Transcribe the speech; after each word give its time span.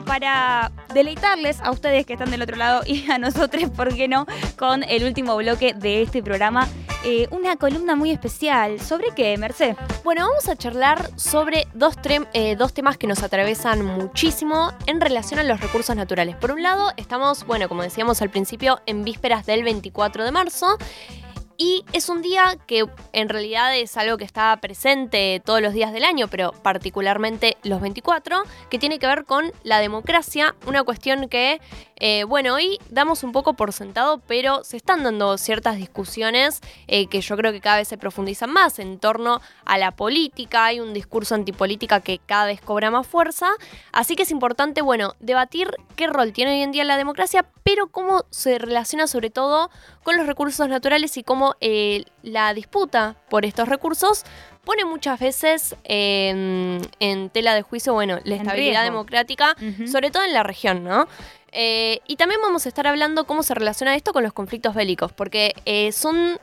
para 0.00 0.70
deleitarles 0.94 1.60
a 1.60 1.72
ustedes 1.72 2.06
que 2.06 2.12
están 2.12 2.30
del 2.30 2.42
otro 2.42 2.56
lado 2.56 2.82
y 2.86 3.10
a 3.10 3.18
nosotros, 3.18 3.70
¿por 3.76 3.94
qué 3.94 4.06
no? 4.06 4.26
Con 4.56 4.84
el 4.84 5.04
último 5.04 5.36
bloque 5.36 5.74
de 5.74 6.02
este 6.02 6.22
programa. 6.22 6.68
Eh, 7.02 7.26
una 7.30 7.56
columna 7.56 7.96
muy 7.96 8.10
especial. 8.10 8.78
¿Sobre 8.78 9.06
qué, 9.16 9.36
Merced? 9.38 9.74
Bueno, 10.04 10.28
vamos 10.28 10.48
a 10.48 10.56
charlar 10.56 11.10
sobre 11.16 11.66
dos, 11.72 11.96
eh, 12.34 12.56
dos 12.56 12.74
temas 12.74 12.98
que 12.98 13.06
nos 13.06 13.22
atravesan 13.22 13.84
muchísimo 13.84 14.72
en 14.86 15.00
relación 15.00 15.40
a 15.40 15.42
los 15.42 15.60
recursos 15.60 15.96
naturales. 15.96 16.36
Por 16.36 16.52
un 16.52 16.62
lado, 16.62 16.92
estamos, 16.98 17.46
bueno, 17.46 17.68
como 17.68 17.82
decíamos 17.82 18.20
al 18.20 18.28
principio, 18.28 18.80
en 18.84 19.02
vísperas 19.02 19.46
del 19.46 19.64
24 19.64 20.24
de 20.24 20.30
marzo. 20.30 20.76
Y 21.62 21.84
es 21.92 22.08
un 22.08 22.22
día 22.22 22.56
que 22.66 22.86
en 23.12 23.28
realidad 23.28 23.76
es 23.76 23.98
algo 23.98 24.16
que 24.16 24.24
está 24.24 24.56
presente 24.62 25.42
todos 25.44 25.60
los 25.60 25.74
días 25.74 25.92
del 25.92 26.04
año, 26.04 26.26
pero 26.26 26.52
particularmente 26.52 27.58
los 27.64 27.82
24, 27.82 28.44
que 28.70 28.78
tiene 28.78 28.98
que 28.98 29.06
ver 29.06 29.26
con 29.26 29.52
la 29.62 29.78
democracia, 29.78 30.54
una 30.66 30.84
cuestión 30.84 31.28
que 31.28 31.60
eh, 32.02 32.24
bueno, 32.24 32.54
hoy 32.54 32.78
damos 32.88 33.22
un 33.22 33.32
poco 33.32 33.52
por 33.52 33.74
sentado, 33.74 34.22
pero 34.26 34.64
se 34.64 34.78
están 34.78 35.04
dando 35.04 35.36
ciertas 35.36 35.76
discusiones 35.76 36.62
eh, 36.88 37.06
que 37.08 37.20
yo 37.20 37.36
creo 37.36 37.52
que 37.52 37.60
cada 37.60 37.76
vez 37.76 37.88
se 37.88 37.98
profundizan 37.98 38.50
más 38.50 38.78
en 38.78 38.98
torno 38.98 39.42
a 39.66 39.76
la 39.76 39.90
política. 39.90 40.64
Hay 40.64 40.80
un 40.80 40.94
discurso 40.94 41.34
antipolítica 41.34 42.00
que 42.00 42.18
cada 42.18 42.46
vez 42.46 42.62
cobra 42.62 42.90
más 42.90 43.06
fuerza. 43.06 43.50
Así 43.92 44.16
que 44.16 44.22
es 44.22 44.30
importante, 44.30 44.80
bueno, 44.80 45.14
debatir 45.20 45.70
qué 45.94 46.06
rol 46.06 46.32
tiene 46.32 46.52
hoy 46.52 46.62
en 46.62 46.72
día 46.72 46.84
la 46.84 46.96
democracia, 46.96 47.44
pero 47.64 47.88
cómo 47.88 48.24
se 48.30 48.58
relaciona 48.58 49.06
sobre 49.06 49.28
todo 49.28 49.70
con 50.02 50.16
los 50.16 50.26
recursos 50.26 50.66
naturales 50.70 51.18
y 51.18 51.22
cómo 51.22 51.56
eh, 51.60 52.06
la 52.22 52.54
disputa 52.54 53.16
por 53.28 53.44
estos 53.44 53.68
recursos 53.68 54.24
pone 54.64 54.84
muchas 54.84 55.18
veces 55.18 55.74
en 55.84 56.80
tela 57.32 57.54
de 57.54 57.62
juicio, 57.62 57.94
bueno, 57.94 58.18
la 58.24 58.36
estabilidad 58.36 58.84
democrática, 58.84 59.56
sobre 59.90 60.10
todo 60.10 60.22
en 60.22 60.34
la 60.34 60.42
región, 60.42 60.84
¿no? 60.84 61.08
Eh, 61.52 62.00
y 62.06 62.16
también 62.16 62.40
vamos 62.40 62.66
a 62.66 62.68
estar 62.68 62.86
hablando 62.86 63.24
cómo 63.24 63.42
se 63.42 63.54
relaciona 63.54 63.94
esto 63.96 64.12
con 64.12 64.22
los 64.22 64.32
conflictos 64.32 64.74
bélicos, 64.74 65.12
porque 65.12 65.54
eh, 65.64 65.92
son, 65.92 66.38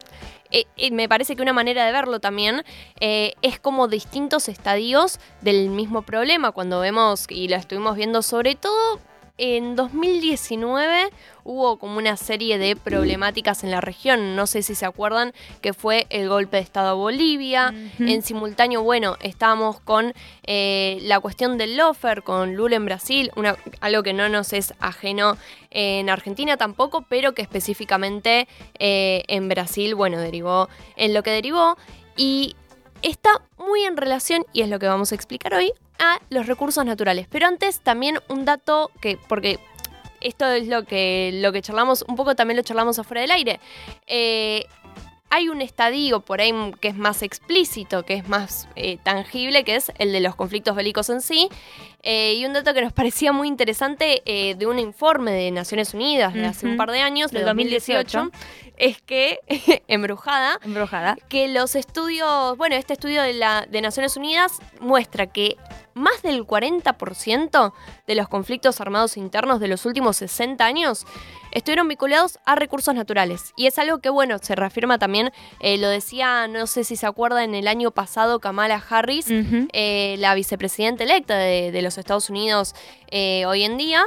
eh, 0.51 0.65
me 0.91 1.07
parece 1.07 1.35
que 1.35 1.41
una 1.41 1.53
manera 1.53 1.85
de 1.85 1.91
verlo 1.91 2.19
también 2.19 2.63
es 2.99 3.59
como 3.59 3.87
distintos 3.87 4.49
estadios 4.49 5.19
del 5.41 5.69
mismo 5.69 6.01
problema, 6.01 6.51
cuando 6.51 6.79
vemos, 6.79 7.25
y 7.29 7.47
lo 7.47 7.55
estuvimos 7.55 7.95
viendo 7.95 8.21
sobre 8.21 8.55
todo 8.55 8.99
en 9.37 9.75
2019 9.75 11.09
hubo 11.47 11.77
como 11.79 11.97
una 11.97 12.17
serie 12.17 12.57
de 12.57 12.75
problemáticas 12.75 13.63
en 13.63 13.71
la 13.71 13.79
región. 13.79 14.35
No 14.35 14.47
sé 14.47 14.61
si 14.61 14.75
se 14.75 14.85
acuerdan 14.85 15.33
que 15.61 15.73
fue 15.73 16.05
el 16.09 16.27
golpe 16.27 16.57
de 16.57 16.63
Estado 16.63 16.89
a 16.89 16.93
Bolivia. 16.93 17.73
En 17.99 18.21
simultáneo, 18.21 18.83
bueno, 18.83 19.15
estábamos 19.21 19.79
con 19.79 20.13
eh, 20.43 20.99
la 21.03 21.21
cuestión 21.21 21.57
del 21.57 21.77
lofer, 21.77 22.23
con 22.23 22.55
Lula 22.55 22.75
en 22.75 22.85
Brasil, 22.85 23.31
una, 23.37 23.55
algo 23.79 24.03
que 24.03 24.11
no 24.11 24.27
nos 24.27 24.51
es 24.51 24.73
ajeno 24.79 25.37
en 25.71 26.09
Argentina 26.09 26.57
tampoco, 26.57 27.05
pero 27.07 27.33
que 27.33 27.43
específicamente 27.43 28.47
eh, 28.77 29.23
en 29.27 29.47
Brasil, 29.47 29.95
bueno, 29.95 30.19
derivó 30.19 30.67
en 30.97 31.13
lo 31.13 31.23
que 31.23 31.31
derivó. 31.31 31.77
Y 32.17 32.57
está 33.03 33.41
muy 33.57 33.83
en 33.83 33.95
relación, 33.95 34.45
y 34.51 34.63
es 34.63 34.69
lo 34.69 34.79
que 34.79 34.87
vamos 34.87 35.13
a 35.13 35.15
explicar 35.15 35.53
hoy, 35.53 35.71
a 35.99 36.19
los 36.29 36.45
recursos 36.45 36.85
naturales. 36.85 37.27
Pero 37.29 37.47
antes 37.47 37.79
también 37.79 38.19
un 38.27 38.43
dato 38.43 38.91
que, 38.99 39.17
porque 39.29 39.59
esto 40.21 40.47
es 40.47 40.67
lo 40.67 40.83
que, 40.83 41.31
lo 41.35 41.51
que 41.51 41.61
charlamos, 41.61 42.03
un 42.07 42.15
poco 42.15 42.35
también 42.35 42.57
lo 42.57 42.63
charlamos 42.63 42.99
afuera 42.99 43.21
del 43.21 43.31
aire. 43.31 43.59
Eh, 44.05 44.65
hay 45.29 45.49
un 45.49 45.61
estadio 45.61 46.21
por 46.21 46.39
ahí 46.39 46.53
que 46.79 46.87
es 46.87 46.95
más 46.95 47.21
explícito, 47.21 48.03
que 48.03 48.13
es 48.13 48.29
más 48.29 48.69
eh, 48.77 48.97
tangible, 49.03 49.65
que 49.65 49.75
es 49.75 49.91
el 49.97 50.13
de 50.13 50.21
los 50.21 50.35
conflictos 50.35 50.75
bélicos 50.75 51.09
en 51.09 51.21
sí. 51.21 51.49
Eh, 52.01 52.35
y 52.35 52.45
un 52.45 52.53
dato 52.53 52.73
que 52.73 52.81
nos 52.81 52.93
parecía 53.01 53.33
muy 53.33 53.49
interesante 53.49 54.23
de 54.25 54.65
un 54.65 54.79
informe 54.79 55.31
de 55.31 55.51
Naciones 55.51 55.93
Unidas 55.93 56.33
de 56.33 56.45
hace 56.45 56.65
un 56.65 56.77
par 56.77 56.91
de 56.91 57.01
años, 57.01 57.31
del 57.31 57.43
2018, 57.45 58.31
es 58.77 59.01
que, 59.01 59.39
embrujada, 59.87 60.59
embrujada, 60.63 61.17
que 61.27 61.49
los 61.49 61.75
estudios, 61.75 62.55
bueno, 62.55 62.75
este 62.75 62.93
estudio 62.93 63.21
de, 63.21 63.33
la, 63.33 63.65
de 63.69 63.81
Naciones 63.81 64.15
Unidas 64.15 64.59
muestra 64.79 65.27
que 65.27 65.57
más 65.97 66.21
del 66.21 66.45
40% 66.45 67.73
de 68.05 68.15
los 68.15 68.27
conflictos 68.27 68.79
armados 68.81 69.17
internos 69.17 69.59
de 69.59 69.67
los 69.67 69.85
últimos 69.85 70.17
60 70.17 70.65
años 70.65 71.05
estuvieron 71.51 71.87
vinculados 71.87 72.39
a 72.45 72.55
recursos 72.55 72.93
naturales. 72.93 73.53
Y 73.55 73.67
es 73.67 73.79
algo 73.79 73.99
que, 73.99 74.09
bueno, 74.09 74.37
se 74.39 74.55
reafirma 74.55 74.99
también, 74.99 75.31
eh, 75.59 75.77
lo 75.77 75.89
decía, 75.89 76.47
no 76.47 76.67
sé 76.67 76.83
si 76.83 76.95
se 76.95 77.05
acuerda, 77.05 77.43
en 77.43 77.55
el 77.55 77.67
año 77.67 77.91
pasado 77.91 78.39
Kamala 78.39 78.83
Harris, 78.89 79.27
eh, 79.29 80.15
la 80.19 80.35
vicepresidenta 80.35 81.03
electa 81.03 81.37
de, 81.37 81.81
los 81.81 81.97
Estados 81.97 82.29
Unidos 82.29 82.75
eh, 83.11 83.45
hoy 83.45 83.63
en 83.63 83.77
día, 83.77 84.03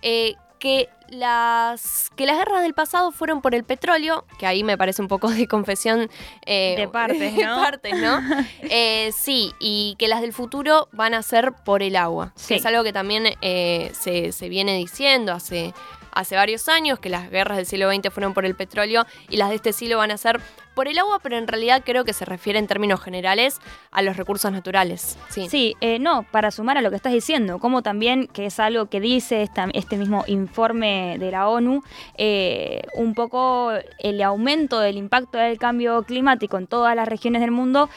que 0.00 0.88
las, 1.10 2.10
que 2.16 2.26
las 2.26 2.36
guerras 2.36 2.62
del 2.62 2.74
pasado 2.74 3.10
fueron 3.12 3.40
por 3.40 3.54
el 3.54 3.64
petróleo, 3.64 4.24
que 4.38 4.46
ahí 4.46 4.64
me 4.64 4.76
parece 4.76 5.02
un 5.02 5.08
poco 5.08 5.28
de 5.30 5.46
confesión 5.46 6.10
eh, 6.46 6.74
de 6.76 6.88
partes, 6.88 7.94
¿no? 7.94 8.18
Eh, 8.70 9.12
sí, 9.12 9.52
y 9.58 9.96
que 9.98 10.08
las 10.08 10.20
del 10.20 10.32
futuro 10.32 10.88
van 10.92 11.14
a 11.14 11.22
ser 11.22 11.52
por 11.64 11.82
el 11.82 11.96
agua. 11.96 12.32
Que 12.46 12.56
es 12.56 12.66
algo 12.66 12.82
que 12.82 12.92
también 12.92 13.24
eh, 13.40 13.90
se, 13.98 14.32
se, 14.32 14.48
viene 14.48 14.76
diciendo 14.76 15.32
hace, 15.32 15.72
hace 16.12 16.36
varios 16.36 16.68
años, 16.68 16.98
que 16.98 17.08
las 17.08 17.30
guerras 17.30 17.56
del 17.56 17.66
siglo 17.66 17.90
XX 17.90 18.12
fueron 18.12 18.34
por 18.34 18.44
el 18.44 18.54
petróleo 18.54 19.06
y 19.28 19.36
las 19.36 19.48
de 19.48 19.56
este 19.56 19.72
siglo 19.72 19.98
van 19.98 20.10
a 20.10 20.18
ser 20.18 20.40
por 20.78 20.86
el 20.86 20.96
agua, 20.96 21.18
pero 21.20 21.36
en 21.36 21.48
realidad 21.48 21.82
creo 21.84 22.04
que 22.04 22.12
se 22.12 22.24
refiere 22.24 22.56
en 22.56 22.68
términos 22.68 23.00
generales 23.00 23.60
a 23.90 24.00
los 24.00 24.16
recursos 24.16 24.52
naturales. 24.52 25.18
Sí, 25.28 25.48
sí 25.48 25.74
eh, 25.80 25.98
no, 25.98 26.22
para 26.30 26.52
sumar 26.52 26.78
a 26.78 26.82
lo 26.82 26.90
que 26.90 26.94
estás 26.94 27.12
diciendo, 27.12 27.58
como 27.58 27.82
también, 27.82 28.28
que 28.28 28.46
es 28.46 28.60
algo 28.60 28.86
que 28.86 29.00
dice 29.00 29.42
este 29.42 29.96
mismo 29.96 30.22
informe 30.28 31.16
de 31.18 31.32
la 31.32 31.48
ONU, 31.48 31.82
eh, 32.16 32.82
un 32.94 33.14
poco 33.14 33.72
el 33.98 34.22
aumento 34.22 34.78
del 34.78 34.98
impacto 34.98 35.36
del 35.36 35.58
cambio 35.58 36.04
climático 36.04 36.58
en 36.58 36.68
todas 36.68 36.94
las 36.94 37.08
regiones 37.08 37.40
del 37.40 37.50
mundo 37.50 37.88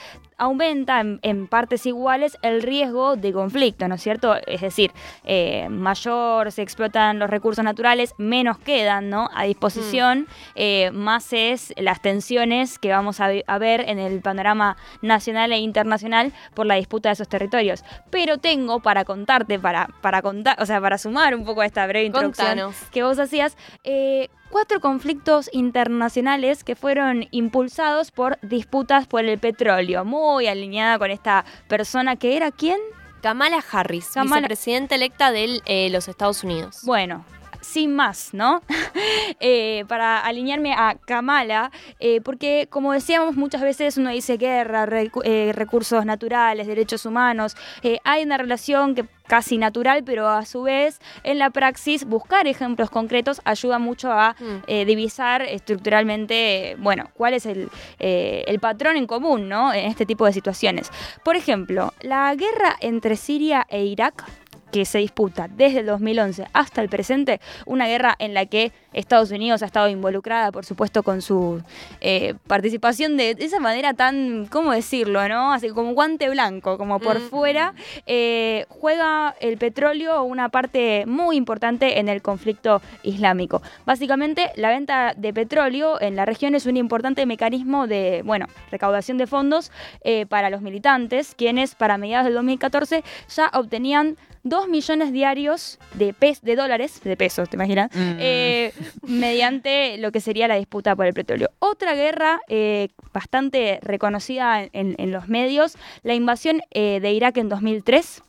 aumenta 0.42 1.02
en, 1.02 1.48
partes 1.48 1.86
iguales 1.86 2.36
el 2.42 2.64
riesgo 2.64 3.16
de 3.16 3.32
conflicto, 3.32 3.88
¿no 3.88 3.96
es 3.96 4.02
cierto? 4.02 4.36
Es 4.48 4.62
decir, 4.62 4.92
eh, 5.24 5.70
mayor 5.70 6.52
se 6.52 6.64
explotan 6.64 7.20
los 7.20 7.30
recursos 7.30 7.64
naturales, 7.64 8.16
menos 8.18 8.58
quedan 8.58 9.12
¿no? 9.12 9.30
a 9.36 9.44
disposición, 9.44 10.22
mm. 10.22 10.26
eh, 10.56 10.92
más 10.92 11.32
es 11.32 11.74
las 11.78 12.02
tensiones 12.02 12.71
que 12.80 12.92
vamos 12.92 13.20
a, 13.20 13.30
ver 13.58 13.82
en 13.88 14.00
el 14.00 14.22
panorama 14.22 14.78
nacional 15.02 15.52
e 15.52 15.58
internacional 15.58 16.34
por 16.54 16.66
la 16.66 16.76
disputa 16.76 17.10
de 17.10 17.14
esos 17.14 17.30
territorios. 17.30 17.84
Pero 18.10 18.38
tengo 18.38 18.80
para 18.80 19.06
contarte, 19.06 19.60
para, 19.60 19.88
para 20.02 20.22
contar, 20.22 20.62
o 20.62 20.66
sea, 20.66 20.82
para 20.82 20.98
sumar 20.98 21.36
un 21.36 21.46
poco 21.46 21.62
a 21.62 21.66
esta 21.66 21.86
breve 21.88 22.06
introducción 22.06 22.74
que 22.92 23.04
vos 23.04 23.20
hacías, 23.20 23.58
eh, 23.84 24.30
cuatro 24.50 24.80
conflictos 24.80 25.50
internacionales 25.54 26.64
que 26.64 26.76
fueron 26.76 27.28
impulsados 27.32 28.12
por 28.12 28.38
disputas 28.42 29.08
por 29.08 29.26
el 29.26 29.40
petróleo, 29.40 30.06
muy 30.06 30.48
alineada 30.48 31.00
con 31.00 31.12
esta 31.12 31.46
persona 31.68 32.16
que 32.16 32.36
era 32.36 32.52
quién? 32.52 32.80
Kamala 33.22 33.64
Harris, 33.72 34.10
vicepresidenta 34.16 34.96
electa 34.96 35.32
de 35.32 35.62
eh, 35.66 35.90
los 35.92 36.08
Estados 36.08 36.44
Unidos. 36.44 36.82
Bueno, 36.84 37.24
sin 37.72 37.96
más, 37.96 38.34
¿no? 38.34 38.62
Eh, 39.40 39.86
para 39.88 40.20
alinearme 40.20 40.74
a 40.74 40.96
Kamala, 41.06 41.72
eh, 42.00 42.22
porque 42.22 42.68
como 42.70 42.92
decíamos 42.94 43.36
muchas 43.36 43.62
veces 43.62 43.98
uno 43.98 44.12
dice 44.12 44.38
guerra, 44.38 44.86
recursos 44.86 46.06
naturales, 46.06 46.68
derechos 46.68 47.06
humanos, 47.06 47.56
hay 48.04 48.24
una 48.24 48.38
relación 48.38 48.94
que 48.94 49.06
casi 49.32 49.58
natural, 49.58 50.04
pero 50.04 50.28
a 50.28 50.46
su 50.46 50.64
vez 50.64 51.00
en 51.24 51.40
la 51.40 51.52
praxis 51.52 52.04
buscar 52.04 52.48
ejemplos 52.48 52.90
concretos 52.90 53.40
ayuda 53.46 53.80
mucho 53.80 54.12
a 54.12 54.36
mm. 54.38 54.64
eh, 54.68 54.84
divisar 54.84 55.42
estructuralmente, 55.42 56.76
bueno, 56.80 57.10
cuál 57.14 57.36
es 57.36 57.46
el, 57.46 57.70
eh, 57.98 58.44
el 58.48 58.60
patrón 58.60 58.98
en 58.98 59.08
común, 59.08 59.48
¿no? 59.48 59.74
En 59.74 59.86
este 59.86 60.06
tipo 60.06 60.26
de 60.26 60.34
situaciones. 60.34 60.92
Por 61.24 61.38
ejemplo, 61.38 61.94
la 62.02 62.36
guerra 62.36 62.76
entre 62.82 63.16
Siria 63.16 63.66
e 63.70 63.86
Irak 63.86 64.26
que 64.72 64.86
se 64.86 65.00
disputa 65.00 65.48
desde 65.48 65.80
el 65.80 65.86
2011 65.86 66.46
hasta 66.54 66.82
el 66.82 66.90
presente, 66.90 67.40
una 67.66 67.88
guerra 67.88 68.16
en 68.20 68.34
la 68.34 68.46
que 68.46 68.72
Estados 68.94 69.32
Unidos 69.32 69.62
ha 69.64 69.66
estado 69.66 69.88
involucrada, 69.88 70.52
por 70.52 70.66
supuesto, 70.66 71.04
con 71.04 71.22
su 71.22 71.62
eh, 72.02 72.34
participación 72.48 73.16
de, 73.16 73.36
esa 73.40 73.60
manera 73.60 73.94
tan, 73.94 74.48
¿cómo 74.48 74.72
decirlo? 74.72 75.28
no 75.30 75.54
Así 75.54 75.70
como 75.70 75.94
guante 75.94 76.30
blanco, 76.30 76.78
como 76.78 77.00
por 77.00 77.20
mm. 77.20 77.30
fuera, 77.30 77.74
eh, 78.06 78.66
juega 78.70 79.36
el 79.40 79.58
petróleo 79.58 80.24
una 80.24 80.50
parte 80.50 81.06
muy 81.06 81.38
importante 81.38 82.00
en 82.00 82.10
el 82.10 82.22
conflicto 82.22 82.82
islámico. 83.04 83.62
Básicamente, 83.86 84.52
la 84.56 84.70
venta 84.70 85.14
de 85.16 85.34
petróleo 85.34 86.02
en 86.02 86.16
la 86.16 86.26
región 86.26 86.56
es 86.56 86.66
un 86.66 86.78
importante 86.78 87.26
mecanismo 87.26 87.88
de, 87.88 88.22
bueno, 88.26 88.48
recaudación 88.72 89.18
de 89.18 89.28
fondos 89.28 89.72
eh, 90.04 90.26
para 90.26 90.50
los 90.50 90.62
militantes, 90.62 91.34
quienes 91.36 91.76
para 91.76 91.98
mediados 91.98 92.26
del 92.26 92.34
2014 92.36 93.04
ya 93.30 93.50
obtenían 93.54 94.18
2 94.44 94.61
millones 94.68 95.12
diarios 95.12 95.80
de, 95.94 96.16
de 96.42 96.56
dólares, 96.56 97.02
de 97.04 97.18
pesos, 97.18 97.50
¿te 97.50 97.56
imaginas? 97.56 97.90
Mm. 97.94 98.18
Eh, 98.20 98.74
mediante 99.04 99.98
lo 99.98 100.12
que 100.12 100.22
sería 100.22 100.48
la 100.48 100.56
disputa 100.56 100.96
por 100.96 101.06
el 101.06 101.14
petróleo. 101.14 101.50
Otra 101.60 101.94
guerra 101.96 102.42
eh, 102.48 102.90
bastante 103.14 103.80
reconocida 103.82 104.68
en, 104.72 105.12
los 105.12 105.28
medios, 105.28 105.78
la 106.04 106.14
invasión 106.14 106.62
eh, 106.72 107.00
de 107.02 107.12
Irak 107.12 107.38
en 107.38 107.50
2003 107.50 108.24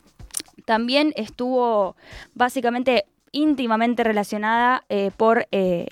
también 0.64 1.12
estuvo 1.16 1.96
básicamente 2.34 3.04
íntimamente 3.32 4.04
relacionada 4.04 4.84
eh, 4.88 5.10
por 5.16 5.46
eh, 5.50 5.86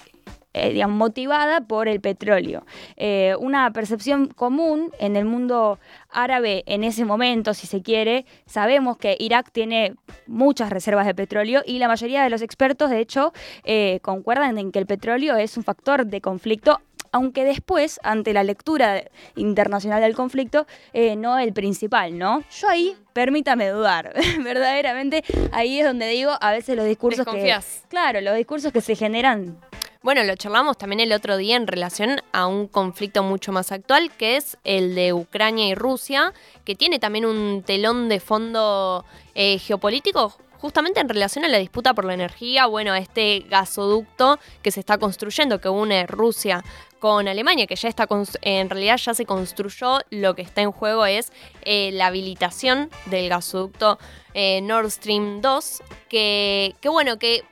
eh, 0.52 0.72
digamos, 0.72 0.96
motivada 0.96 1.60
por 1.60 1.86
el 1.86 2.00
petróleo. 2.00 2.66
Eh, 2.96 3.36
una 3.38 3.72
percepción 3.72 4.26
común 4.26 4.90
en 4.98 5.14
el 5.14 5.24
mundo 5.24 5.78
árabe 6.10 6.64
en 6.66 6.82
ese 6.82 7.04
momento, 7.04 7.54
si 7.54 7.68
se 7.68 7.82
quiere, 7.82 8.26
sabemos 8.46 8.96
que 8.96 9.16
Irak 9.20 9.52
tiene 9.52 9.94
muchas 10.26 10.70
reservas 10.70 11.06
de 11.06 11.14
petróleo 11.14 11.62
y 11.64 11.78
la 11.78 11.86
mayoría 11.86 12.24
de 12.24 12.30
los 12.30 12.42
expertos, 12.42 12.90
de 12.90 12.98
hecho, 12.98 13.32
eh, 13.62 14.00
concuerdan 14.02 14.58
en 14.58 14.72
que 14.72 14.80
el 14.80 14.86
petróleo 14.86 15.36
es 15.36 15.56
un 15.56 15.62
factor 15.62 16.06
de 16.06 16.20
conflicto 16.20 16.80
aunque 17.12 17.42
después, 17.42 17.98
ante 18.04 18.32
la 18.32 18.44
lectura 18.44 19.02
internacional 19.34 20.00
del 20.00 20.14
conflicto, 20.14 20.68
no 21.16 21.40
el 21.40 21.52
principal, 21.52 22.16
¿no? 22.16 22.44
Yo 22.52 22.68
ahí, 22.68 22.96
permítame 23.12 23.68
dudar, 23.68 24.14
verdaderamente, 24.44 25.24
ahí 25.50 25.80
es 25.80 25.84
donde 25.84 26.06
digo, 26.06 26.30
a 26.40 26.52
veces 26.52 26.76
los 26.76 26.86
discursos 26.86 27.26
que... 27.26 27.52
Claro, 27.88 28.20
los 28.20 28.36
discursos 28.36 28.72
que 28.72 28.80
se 28.80 28.94
generan 28.94 29.58
bueno, 30.02 30.24
lo 30.24 30.34
charlamos 30.36 30.78
también 30.78 31.00
el 31.00 31.12
otro 31.12 31.36
día 31.36 31.56
en 31.56 31.66
relación 31.66 32.22
a 32.32 32.46
un 32.46 32.68
conflicto 32.68 33.22
mucho 33.22 33.52
más 33.52 33.70
actual, 33.70 34.10
que 34.16 34.36
es 34.36 34.56
el 34.64 34.94
de 34.94 35.12
Ucrania 35.12 35.68
y 35.68 35.74
Rusia, 35.74 36.32
que 36.64 36.74
tiene 36.74 36.98
también 36.98 37.26
un 37.26 37.62
telón 37.62 38.08
de 38.08 38.20
fondo 38.20 39.04
eh, 39.34 39.58
geopolítico 39.58 40.34
justamente 40.60 41.00
en 41.00 41.08
relación 41.08 41.44
a 41.44 41.48
la 41.48 41.58
disputa 41.58 41.94
por 41.94 42.04
la 42.04 42.14
energía, 42.14 42.66
bueno, 42.66 42.92
a 42.92 42.98
este 42.98 43.46
gasoducto 43.48 44.38
que 44.62 44.70
se 44.70 44.80
está 44.80 44.98
construyendo, 44.98 45.60
que 45.60 45.70
une 45.70 46.06
Rusia 46.06 46.62
con 46.98 47.28
Alemania, 47.28 47.66
que 47.66 47.76
ya 47.76 47.88
está, 47.88 48.06
en 48.42 48.68
realidad 48.68 48.98
ya 48.98 49.14
se 49.14 49.24
construyó, 49.24 50.00
lo 50.10 50.34
que 50.34 50.42
está 50.42 50.60
en 50.60 50.70
juego 50.70 51.06
es 51.06 51.32
eh, 51.62 51.90
la 51.92 52.08
habilitación 52.08 52.90
del 53.06 53.30
gasoducto 53.30 53.98
eh, 54.34 54.60
Nord 54.60 54.90
Stream 54.90 55.40
2, 55.40 55.82
que, 56.10 56.74
que 56.80 56.88
bueno, 56.90 57.18
que, 57.18 57.42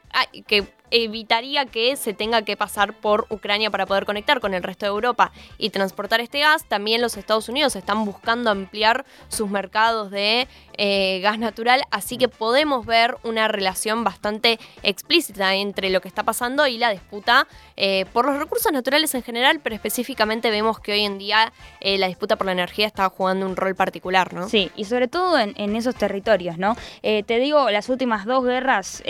que 0.47 0.67
evitaría 0.91 1.67
que 1.67 1.97
se 1.97 2.15
tenga 2.15 2.43
que 2.43 2.57
pasar 2.57 2.95
por 2.95 3.27
Ucrania 3.31 3.71
para 3.71 3.87
poder 3.87 4.07
conectar 4.07 4.41
con 4.41 4.55
el 4.55 4.63
resto 4.63 4.87
de 4.87 4.91
Europa 4.91 5.33
y 5.59 5.71
transportar 5.71 6.21
este 6.21 6.41
gas. 6.41 6.65
También 6.65 7.01
los 7.01 7.17
Estados 7.17 7.49
Unidos 7.49 7.77
están 7.77 8.05
buscando 8.05 8.51
ampliar 8.51 9.05
sus 9.29 9.49
mercados 9.49 10.11
de 10.11 10.49
eh, 10.77 11.21
gas 11.23 11.39
natural, 11.39 11.83
así 11.91 12.19
que 12.19 12.29
podemos 12.29 12.87
ver 12.87 13.17
una 13.25 13.49
relación 13.49 14.05
bastante 14.05 14.59
explícita 14.83 15.55
entre 15.55 15.91
lo 15.91 16.01
que 16.01 16.09
está 16.09 16.23
pasando 16.23 16.67
y 16.67 16.79
la 16.79 16.91
disputa 16.91 17.47
eh, 17.77 18.07
por 18.13 18.27
los 18.27 18.39
recursos 18.39 18.73
naturales 18.73 19.15
en 19.15 19.23
general, 19.23 19.61
pero 19.63 19.75
específicamente 19.75 20.51
vemos 20.51 20.79
que 20.81 20.93
hoy 20.93 21.05
en 21.05 21.19
día 21.19 21.53
eh, 21.81 21.99
la 21.99 22.07
disputa 22.07 22.37
por 22.37 22.47
la 22.47 22.53
energía 22.53 22.87
está 22.87 23.09
jugando 23.09 23.47
un 23.47 23.57
rol 23.57 23.75
particular, 23.75 24.33
¿no? 24.33 24.49
Sí, 24.49 24.71
y 24.77 24.85
sobre 24.85 25.09
todo 25.09 25.39
en, 25.39 25.77
esos 25.77 25.95
territorios, 25.95 26.59
¿no? 26.59 26.77
te 27.03 27.39
digo, 27.39 27.71
las 27.71 27.89
últimas 27.89 28.25
dos 28.25 28.45
guerras... 28.45 29.03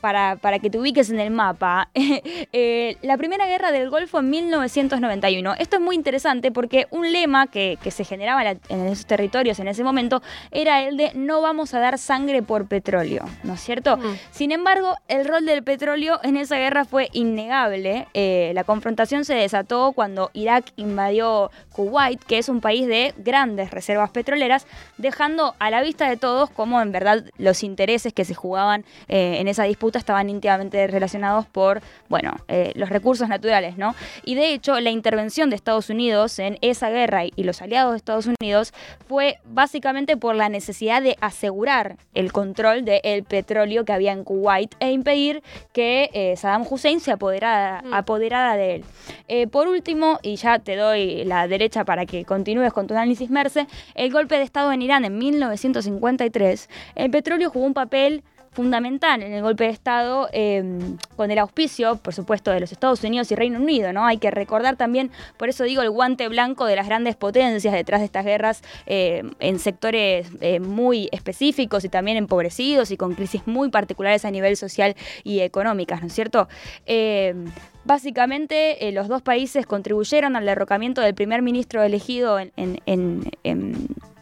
Para, 0.00 0.36
para 0.36 0.58
que 0.58 0.70
te 0.70 0.78
ubiques 0.78 1.10
en 1.10 1.20
el 1.20 1.30
mapa, 1.30 1.90
eh, 1.94 2.96
la 3.02 3.16
primera 3.16 3.46
guerra 3.46 3.70
del 3.70 3.90
Golfo 3.90 4.20
en 4.20 4.30
1991. 4.30 5.54
Esto 5.58 5.76
es 5.76 5.82
muy 5.82 5.94
interesante 5.94 6.50
porque 6.50 6.86
un 6.90 7.12
lema 7.12 7.46
que, 7.46 7.78
se 7.90 8.04
generaba 8.04 8.42
en 8.42 8.86
esos 8.86 9.06
territorios 9.06 9.58
en 9.58 9.66
ese 9.66 9.82
momento 9.82 10.22
era 10.52 10.82
el 10.82 10.96
de 10.96 11.12
no 11.14 11.42
vamos 11.42 11.74
a 11.74 11.80
dar 11.80 11.98
sangre 11.98 12.42
por 12.42 12.68
petróleo, 12.68 13.24
¿no 13.42 13.54
es 13.54 13.60
cierto? 13.60 13.96
Mm. 13.96 14.16
Sin 14.30 14.52
embargo, 14.52 14.94
el 15.08 15.26
rol 15.26 15.44
del 15.44 15.62
petróleo 15.62 16.20
en 16.22 16.36
esa 16.36 16.56
guerra 16.56 16.84
fue 16.84 17.08
innegable. 17.12 18.06
Eh, 18.14 18.52
la 18.54 18.64
confrontación 18.64 19.24
se 19.24 19.34
desató 19.34 19.92
cuando 19.92 20.30
Irak 20.34 20.72
invadió 20.76 21.50
Kuwait, 21.72 22.22
que 22.24 22.38
es 22.38 22.48
un 22.48 22.60
país 22.60 22.86
de 22.86 23.12
grandes 23.18 23.70
reservas 23.70 24.10
petroleras, 24.10 24.66
dejando 24.98 25.54
a 25.58 25.70
la 25.70 25.82
vista 25.82 26.08
de 26.08 26.16
todos 26.16 26.50
cómo 26.50 26.80
en 26.80 26.92
verdad 26.92 27.24
los 27.38 27.62
intereses 27.62 28.12
que 28.12 28.24
se 28.24 28.34
jugaban 28.34 28.84
eh, 29.08 29.38
en 29.40 29.48
esa 29.48 29.64
disputa 29.64 29.89
estaban 29.98 30.30
íntimamente 30.30 30.86
relacionados 30.86 31.46
por, 31.46 31.82
bueno, 32.08 32.32
eh, 32.48 32.72
los 32.76 32.88
recursos 32.88 33.28
naturales, 33.28 33.76
¿no? 33.76 33.94
Y 34.24 34.34
de 34.34 34.52
hecho, 34.52 34.78
la 34.80 34.90
intervención 34.90 35.50
de 35.50 35.56
Estados 35.56 35.90
Unidos 35.90 36.38
en 36.38 36.58
esa 36.60 36.90
guerra 36.90 37.24
y, 37.24 37.32
los 37.40 37.62
aliados 37.62 37.92
de 37.92 37.96
Estados 37.96 38.26
Unidos 38.26 38.72
fue 39.08 39.38
básicamente 39.44 40.16
por 40.16 40.36
la 40.36 40.48
necesidad 40.48 41.02
de 41.02 41.16
asegurar 41.20 41.96
el 42.14 42.32
control 42.32 42.84
del 42.84 43.24
petróleo 43.24 43.84
que 43.84 43.92
había 43.92 44.12
en 44.12 44.24
Kuwait 44.24 44.74
e 44.78 44.92
impedir 44.92 45.42
que 45.72 46.10
eh, 46.12 46.36
Saddam 46.36 46.64
Hussein 46.68 47.00
se 47.00 47.10
apoderara, 47.10 47.82
mm. 47.82 47.94
apoderara 47.94 48.56
de 48.56 48.76
él. 48.76 48.84
Eh, 49.26 49.46
por 49.46 49.68
último, 49.68 50.18
y 50.22 50.36
ya 50.36 50.58
te 50.58 50.76
doy 50.76 51.24
la 51.24 51.48
derecha 51.48 51.84
para 51.84 52.06
que 52.06 52.24
continúes 52.24 52.72
con 52.72 52.86
tu 52.86 52.94
análisis, 52.94 53.30
Merce, 53.30 53.66
el 53.94 54.12
golpe 54.12 54.36
de 54.36 54.42
Estado 54.42 54.72
en 54.72 54.82
Irán 54.82 55.04
en 55.04 55.18
1953, 55.18 56.68
el 56.94 57.10
petróleo 57.10 57.50
jugó 57.50 57.66
un 57.66 57.74
papel 57.74 58.22
fundamental 58.52 59.22
en 59.22 59.32
el 59.32 59.42
golpe 59.42 59.64
de 59.64 59.70
Estado 59.70 60.28
em, 60.32 60.96
con 61.16 61.30
el 61.30 61.38
auspicio, 61.38 61.96
por 61.96 62.14
supuesto, 62.14 62.50
de 62.50 62.60
los 62.60 62.72
Estados 62.72 63.02
Unidos 63.04 63.30
y 63.30 63.34
Reino 63.36 63.60
Unido. 63.60 63.92
¿no? 63.92 64.04
Hay 64.04 64.18
que 64.18 64.30
recordar 64.30 64.76
también, 64.76 65.10
por 65.36 65.48
eso 65.48 65.64
digo, 65.64 65.82
el 65.82 65.90
guante 65.90 66.28
blanco 66.28 66.66
de 66.66 66.76
las 66.76 66.86
grandes 66.86 67.16
potencias 67.16 67.72
detrás 67.72 68.00
de 68.00 68.06
estas 68.06 68.24
guerras 68.24 68.62
em, 68.86 69.30
en 69.38 69.58
sectores 69.58 70.28
eh, 70.40 70.58
muy 70.58 71.08
específicos 71.12 71.84
y 71.84 71.88
también 71.88 72.16
empobrecidos 72.16 72.90
y 72.90 72.96
con 72.96 73.14
crisis 73.14 73.42
muy 73.46 73.70
particulares 73.70 74.24
a 74.24 74.30
nivel 74.30 74.56
social 74.56 74.96
y 75.22 75.40
económicas, 75.40 76.00
¿no 76.00 76.08
es 76.08 76.12
cierto? 76.12 76.48
Em, 76.86 77.46
básicamente, 77.84 78.88
eh, 78.88 78.92
los 78.92 79.06
dos 79.08 79.22
países 79.22 79.64
contribuyeron 79.66 80.34
al 80.34 80.44
derrocamiento 80.44 81.00
del 81.00 81.14
primer 81.14 81.42
ministro 81.42 81.82
elegido 81.82 82.38
en 82.38 82.50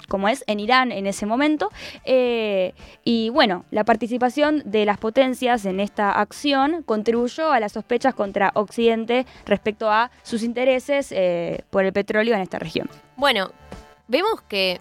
como 0.08 0.28
es 0.28 0.44
en 0.46 0.60
Irán 0.60 0.92
en 0.92 1.06
ese 1.06 1.26
momento. 1.26 1.70
Eh, 2.04 2.74
y 3.04 3.30
bueno, 3.30 3.64
la 3.70 3.84
participación 3.84 4.62
de 4.64 4.84
las 4.84 4.98
potencias 4.98 5.64
en 5.66 5.80
esta 5.80 6.10
acción 6.12 6.82
contribuyó 6.82 7.52
a 7.52 7.60
las 7.60 7.72
sospechas 7.72 8.14
contra 8.14 8.50
Occidente 8.54 9.26
respecto 9.46 9.90
a 9.90 10.10
sus 10.22 10.42
intereses 10.42 11.12
eh, 11.12 11.64
por 11.70 11.84
el 11.84 11.92
petróleo 11.92 12.34
en 12.34 12.40
esta 12.40 12.58
región. 12.58 12.88
Bueno, 13.16 13.50
vemos 14.08 14.40
que 14.48 14.80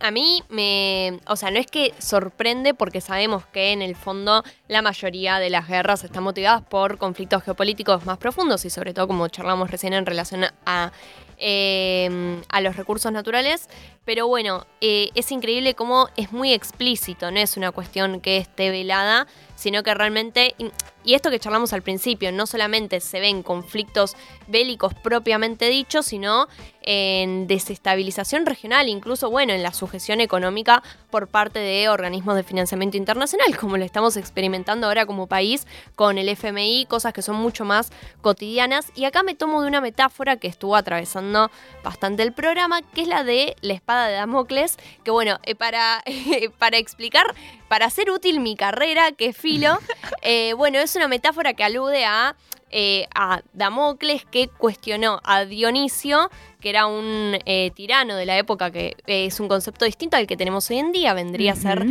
a, 0.00 0.10
mí 0.10 0.42
me. 0.48 1.20
O 1.26 1.36
sea, 1.36 1.50
no 1.50 1.58
es 1.58 1.66
que 1.66 1.92
sorprende 1.98 2.72
porque 2.72 3.02
sabemos 3.02 3.44
que 3.46 3.72
en 3.72 3.82
el 3.82 3.94
fondo 3.94 4.42
la 4.68 4.80
mayoría 4.80 5.38
de 5.38 5.50
las 5.50 5.68
guerras 5.68 6.02
están 6.02 6.22
motivadas 6.22 6.62
por 6.62 6.96
conflictos 6.96 7.42
geopolíticos 7.42 8.06
más 8.06 8.16
profundos 8.16 8.64
y 8.64 8.70
sobre 8.70 8.94
todo, 8.94 9.06
como 9.06 9.28
charlamos 9.28 9.70
recién 9.70 9.92
en 9.92 10.06
relación 10.06 10.46
a, 10.64 10.92
eh, 11.36 12.40
a 12.48 12.60
los 12.62 12.76
recursos 12.76 13.12
naturales. 13.12 13.68
Pero 14.06 14.28
bueno, 14.28 14.64
eh, 14.80 15.10
es 15.16 15.32
increíble 15.32 15.74
cómo 15.74 16.08
es 16.16 16.32
muy 16.32 16.52
explícito, 16.52 17.32
no 17.32 17.40
es 17.40 17.56
una 17.56 17.72
cuestión 17.72 18.20
que 18.20 18.36
esté 18.36 18.70
velada, 18.70 19.26
sino 19.56 19.82
que 19.82 19.92
realmente, 19.94 20.54
y 21.02 21.14
esto 21.14 21.30
que 21.30 21.40
charlamos 21.40 21.72
al 21.72 21.82
principio, 21.82 22.30
no 22.30 22.46
solamente 22.46 23.00
se 23.00 23.18
ven 23.18 23.42
conflictos 23.42 24.14
bélicos 24.46 24.94
propiamente 24.94 25.68
dichos, 25.68 26.06
sino 26.06 26.46
en 26.82 27.48
desestabilización 27.48 28.46
regional, 28.46 28.88
incluso, 28.88 29.28
bueno, 29.28 29.52
en 29.54 29.62
la 29.62 29.72
sujeción 29.72 30.20
económica 30.20 30.84
por 31.10 31.26
parte 31.26 31.58
de 31.58 31.88
organismos 31.88 32.36
de 32.36 32.44
financiamiento 32.44 32.96
internacional, 32.96 33.56
como 33.58 33.76
lo 33.76 33.84
estamos 33.84 34.16
experimentando 34.16 34.86
ahora 34.86 35.04
como 35.04 35.26
país 35.26 35.66
con 35.96 36.18
el 36.18 36.28
FMI, 36.28 36.86
cosas 36.86 37.12
que 37.12 37.22
son 37.22 37.36
mucho 37.36 37.64
más 37.64 37.90
cotidianas. 38.20 38.92
Y 38.94 39.04
acá 39.04 39.24
me 39.24 39.34
tomo 39.34 39.62
de 39.62 39.68
una 39.68 39.80
metáfora 39.80 40.36
que 40.36 40.46
estuvo 40.46 40.76
atravesando 40.76 41.50
bastante 41.82 42.22
el 42.22 42.32
programa, 42.32 42.82
que 42.82 43.02
es 43.02 43.08
la 43.08 43.24
de 43.24 43.56
la 43.62 43.72
espada 43.72 43.95
de 44.04 44.14
Damocles, 44.14 44.76
que 45.04 45.10
bueno, 45.10 45.38
eh, 45.44 45.54
para, 45.54 46.02
para 46.58 46.76
explicar, 46.76 47.34
para 47.68 47.86
hacer 47.86 48.10
útil 48.10 48.40
mi 48.40 48.56
carrera, 48.56 49.12
que 49.12 49.26
es 49.26 49.36
filo, 49.36 49.78
eh, 50.22 50.52
bueno, 50.54 50.78
es 50.78 50.94
una 50.96 51.08
metáfora 51.08 51.54
que 51.54 51.64
alude 51.64 52.04
a, 52.04 52.36
eh, 52.70 53.06
a 53.14 53.42
Damocles 53.52 54.24
que 54.26 54.48
cuestionó 54.48 55.20
a 55.24 55.44
Dionisio, 55.44 56.30
que 56.60 56.70
era 56.70 56.86
un 56.86 57.38
tirano 57.74 58.16
de 58.16 58.26
la 58.26 58.36
época, 58.38 58.72
que 58.72 58.96
es 59.06 59.38
un 59.38 59.46
concepto 59.46 59.84
distinto 59.84 60.16
al 60.16 60.26
que 60.26 60.36
tenemos 60.36 60.68
hoy 60.70 60.78
en 60.78 60.90
día, 60.90 61.14
vendría 61.14 61.52
a 61.52 61.56
ser 61.56 61.86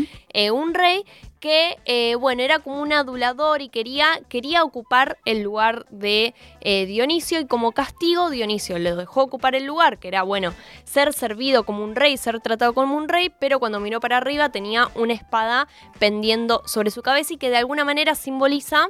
un 0.52 0.74
rey, 0.74 1.06
que, 1.46 1.78
eh, 1.86 2.16
bueno, 2.16 2.42
era 2.42 2.58
como 2.58 2.82
un 2.82 2.92
adulador 2.92 3.62
y 3.62 3.70
quería, 3.70 4.08
quería 4.30 4.64
ocupar 4.64 5.20
el 5.26 5.44
lugar 5.44 5.86
de 5.92 6.34
eh, 6.62 6.88
Dionisio 6.88 7.40
y 7.40 7.46
como 7.46 7.72
castigo 7.72 8.32
Dionisio 8.32 8.80
le 8.80 8.96
dejó 8.96 9.22
ocupar 9.22 9.54
el 9.54 9.66
lugar, 9.66 10.00
que 10.00 10.08
era, 10.08 10.24
bueno, 10.24 10.56
ser 10.86 11.14
servido 11.14 11.64
como 11.64 11.84
un 11.84 11.96
rey, 11.96 12.18
ser 12.18 12.40
tratado 12.40 12.74
como 12.74 12.98
un 12.98 13.08
rey, 13.08 13.32
pero 13.38 13.60
cuando 13.60 13.80
miró 13.80 14.00
para 14.00 14.18
arriba 14.18 14.50
tenía 14.50 14.90
una 14.96 15.14
espada 15.14 15.68
pendiendo 16.00 16.64
sobre 16.66 16.90
su 16.90 17.04
cabeza 17.04 17.36
y 17.36 17.38
que 17.38 17.52
de 17.52 17.58
alguna 17.58 17.86
manera 17.86 18.16
simboliza 18.16 18.90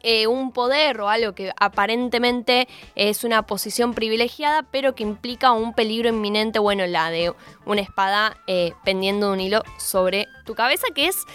eh, 0.00 0.26
un 0.26 0.50
poder 0.50 1.00
o 1.00 1.08
algo 1.08 1.36
que 1.36 1.52
aparentemente 1.60 2.66
es 2.96 3.22
una 3.22 3.46
posición 3.46 3.94
privilegiada, 3.94 4.64
pero 4.64 4.96
que 4.96 5.04
implica 5.04 5.52
un 5.52 5.74
peligro 5.74 6.08
inminente, 6.08 6.58
bueno, 6.58 6.88
la 6.88 7.08
de 7.10 7.32
una 7.66 7.82
espada 7.82 8.36
pendiendo 8.84 9.28
de 9.28 9.32
un 9.34 9.40
hilo 9.40 9.62
sobre 9.78 10.26
tu 10.48 10.54
cabeza, 10.54 10.86
que 10.94 11.06
es 11.06 11.26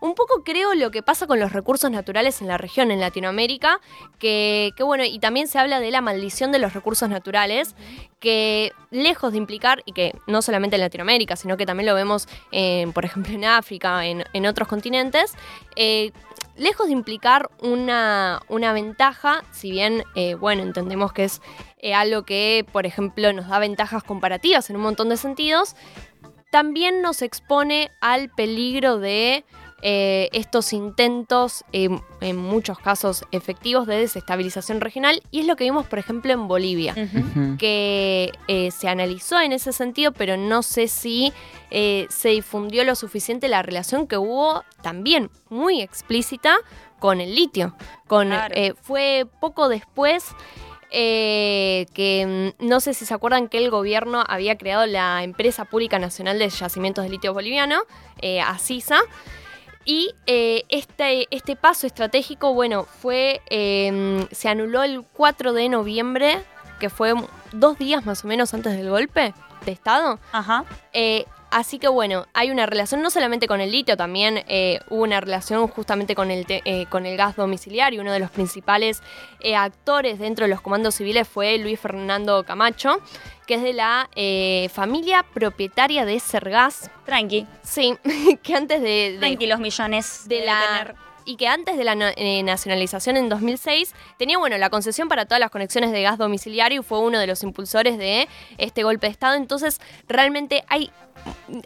un 0.00 0.14
poco 0.14 0.44
creo 0.44 0.74
lo 0.74 0.92
que 0.92 1.02
pasa 1.02 1.26
con 1.26 1.40
los 1.40 1.52
recursos 1.52 1.90
naturales 1.90 2.40
en 2.40 2.46
la 2.46 2.56
región, 2.56 2.92
en 2.92 3.00
Latinoamérica, 3.00 3.80
que, 4.18 4.72
bueno, 4.78 5.04
y 5.04 5.18
también 5.18 5.48
se 5.48 5.58
habla 5.58 5.80
de 5.80 5.90
la 5.90 6.00
maldición 6.00 6.52
de 6.52 6.60
los 6.60 6.72
recursos 6.72 7.10
naturales, 7.10 7.74
que 8.20 8.72
lejos 8.90 9.32
de 9.32 9.38
implicar, 9.38 9.82
y 9.84 9.92
que 9.92 10.14
no 10.28 10.40
solamente 10.40 10.76
en 10.76 10.82
Latinoamérica, 10.82 11.36
sino 11.36 11.56
que 11.56 11.66
también 11.66 11.86
lo 11.88 11.94
vemos, 11.94 12.28
por 12.94 13.04
ejemplo, 13.04 13.34
en 13.34 13.44
África, 13.44 14.06
en, 14.06 14.46
otros 14.46 14.68
continentes, 14.68 15.34
eh, 15.76 16.12
lejos 16.60 16.86
de 16.86 16.92
implicar 16.92 17.50
una, 17.60 18.40
ventaja, 18.48 19.42
si 19.50 19.70
bien, 19.70 20.04
eh, 20.14 20.34
bueno, 20.34 20.62
entendemos 20.62 21.12
que 21.12 21.24
es 21.24 21.40
eh, 21.78 21.94
algo 21.94 22.24
que, 22.24 22.66
por 22.70 22.84
ejemplo, 22.84 23.32
nos 23.32 23.48
da 23.48 23.58
ventajas 23.58 24.04
comparativas 24.04 24.68
en 24.68 24.76
un 24.76 24.82
montón 24.82 25.08
de 25.08 25.16
sentidos, 25.16 25.74
también 26.50 27.02
nos 27.02 27.22
expone 27.22 27.90
al 28.00 28.28
peligro 28.28 28.98
de 28.98 29.44
eh, 29.82 30.28
estos 30.32 30.74
intentos, 30.74 31.64
en 31.72 32.36
muchos 32.36 32.78
casos 32.78 33.24
efectivos, 33.32 33.86
de 33.86 33.96
desestabilización 33.96 34.80
regional. 34.80 35.22
Y 35.30 35.40
es 35.40 35.46
lo 35.46 35.56
que 35.56 35.64
vimos, 35.64 35.86
por 35.86 35.98
ejemplo, 35.98 36.32
en 36.32 36.48
Bolivia, 36.48 36.94
que 37.58 38.30
se 38.72 38.88
analizó 38.88 39.40
en 39.40 39.52
ese 39.52 39.72
sentido, 39.72 40.12
pero 40.12 40.36
no 40.36 40.62
sé 40.62 40.88
si 40.88 41.32
se 41.70 42.28
difundió 42.28 42.84
lo 42.84 42.94
suficiente 42.94 43.48
la 43.48 43.62
relación 43.62 44.06
que 44.06 44.18
hubo 44.18 44.64
también 44.82 45.30
muy 45.48 45.80
explícita 45.80 46.56
con 46.98 47.22
el 47.22 47.34
litio. 47.34 47.74
Con, 48.06 48.32
fue 48.82 49.26
poco 49.40 49.70
después 49.70 50.34
eh, 50.90 51.86
que 51.94 52.54
mm, 52.60 52.66
no 52.66 52.80
sé 52.80 52.94
si 52.94 53.06
se 53.06 53.14
acuerdan 53.14 53.48
que 53.48 53.58
el 53.58 53.70
gobierno 53.70 54.24
había 54.26 54.58
creado 54.58 54.86
la 54.86 55.22
Empresa 55.22 55.64
Pública 55.64 55.98
Nacional 55.98 56.38
de 56.38 56.48
Yacimientos 56.48 57.04
de 57.04 57.10
Litio 57.10 57.32
Boliviano, 57.32 57.82
eh, 58.20 58.40
ACISA. 58.40 59.00
Y 59.84 60.14
eh, 60.26 60.64
este, 60.68 61.26
este 61.34 61.56
paso 61.56 61.86
estratégico, 61.86 62.52
bueno, 62.52 62.84
fue. 62.84 63.40
Em, 63.48 64.26
se 64.30 64.48
anuló 64.48 64.82
el 64.82 65.02
4 65.02 65.52
de 65.52 65.68
noviembre, 65.68 66.42
que 66.78 66.90
fue 66.90 67.14
dos 67.52 67.78
días 67.78 68.04
más 68.04 68.24
o 68.24 68.28
menos 68.28 68.52
antes 68.52 68.76
del 68.76 68.90
golpe 68.90 69.32
de 69.64 69.72
Estado. 69.72 70.18
Ajá. 70.32 70.64
Así 71.50 71.78
que 71.78 71.88
bueno, 71.88 72.26
hay 72.32 72.50
una 72.50 72.66
relación 72.66 73.02
no 73.02 73.10
solamente 73.10 73.48
con 73.48 73.60
el 73.60 73.72
litio, 73.72 73.96
también 73.96 74.44
eh, 74.46 74.80
hubo 74.88 75.02
una 75.02 75.20
relación 75.20 75.66
justamente 75.66 76.14
con 76.14 76.30
el, 76.30 76.46
eh, 76.48 76.86
con 76.88 77.06
el 77.06 77.16
gas 77.16 77.36
domiciliario. 77.36 78.00
Uno 78.00 78.12
de 78.12 78.20
los 78.20 78.30
principales 78.30 79.02
eh, 79.40 79.56
actores 79.56 80.18
dentro 80.18 80.44
de 80.44 80.50
los 80.50 80.60
comandos 80.60 80.94
civiles 80.94 81.26
fue 81.26 81.58
Luis 81.58 81.80
Fernando 81.80 82.44
Camacho, 82.44 83.00
que 83.46 83.54
es 83.54 83.62
de 83.62 83.72
la 83.72 84.08
familia 84.72 85.24
propietaria 85.34 86.04
de 86.04 86.20
Sergas. 86.20 86.90
Tranqui. 87.04 87.46
Sí, 87.62 87.96
que 88.42 88.54
antes 88.54 88.80
de... 88.80 89.16
Tranqui 89.18 89.46
los 89.46 89.58
millones 89.58 90.28
de, 90.28 90.44
la 90.44 90.94
y 91.24 91.36
que 91.36 91.48
antes 91.48 91.76
de 91.76 91.84
la 91.84 91.92
eh, 92.16 92.42
nacionalización 92.42 93.16
en 93.16 93.28
2006 93.28 93.94
tenía 94.18 94.38
bueno 94.38 94.58
la 94.58 94.70
concesión 94.70 95.08
para 95.08 95.26
todas 95.26 95.40
las 95.40 95.50
conexiones 95.50 95.92
de 95.92 96.02
gas 96.02 96.18
domiciliario 96.18 96.80
y 96.80 96.84
fue 96.84 97.00
uno 97.00 97.18
de 97.18 97.26
los 97.26 97.42
impulsores 97.42 97.98
de 97.98 98.28
este 98.58 98.82
golpe 98.82 99.06
de 99.06 99.12
Estado. 99.12 99.36
Entonces, 99.36 99.80
realmente 100.08 100.64
hay 100.68 100.90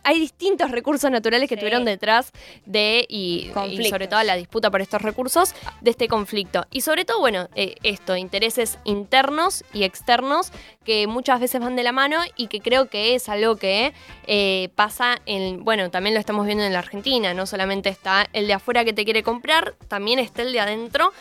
hay 0.02 0.18
distintos 0.18 0.70
recursos 0.70 1.10
naturales 1.10 1.48
que 1.48 1.56
tuvieron 1.56 1.84
detrás 1.84 2.32
de, 2.64 3.06
y, 3.08 3.50
sobre 3.88 4.08
todo 4.08 4.22
la 4.22 4.36
disputa 4.36 4.70
por 4.70 4.80
estos 4.80 5.02
recursos, 5.02 5.54
de 5.80 5.90
este 5.90 6.08
conflicto. 6.08 6.66
Y 6.70 6.80
sobre 6.80 7.04
todo, 7.04 7.20
bueno, 7.20 7.48
eh, 7.54 7.76
esto, 7.82 8.16
intereses 8.16 8.78
internos 8.84 9.64
y 9.72 9.84
externos 9.84 10.52
que 10.84 11.06
muchas 11.06 11.40
veces 11.40 11.60
van 11.60 11.76
de 11.76 11.82
la 11.82 11.92
mano 11.92 12.18
y 12.36 12.48
que 12.48 12.60
creo 12.60 12.88
que 12.88 13.14
es 13.14 13.28
algo 13.28 13.56
que 13.56 13.92
eh, 14.26 14.68
pasa 14.74 15.18
en, 15.26 15.64
bueno, 15.64 15.90
también 15.90 16.14
lo 16.14 16.20
estamos 16.20 16.46
viendo 16.46 16.64
en 16.64 16.72
la 16.72 16.78
Argentina, 16.80 17.34
no 17.34 17.46
solamente 17.46 17.88
está 17.88 18.26
el 18.32 18.46
de 18.46 18.54
afuera 18.54 18.84
que 18.84 18.92
te 18.92 19.04
quiere 19.04 19.22
comprar, 19.22 19.43
también 19.88 20.18
está 20.18 20.42
el 20.42 20.52
de 20.52 20.60
adentro 20.60 21.12